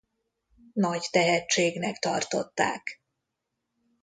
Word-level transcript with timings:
Nagy 0.73 1.07
tehetségnek 1.11 1.97
tartották. 1.99 3.01